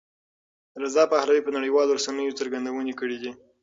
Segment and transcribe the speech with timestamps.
[0.83, 3.31] رضا پهلوي په نړیوالو رسنیو څرګندونې کړې دي.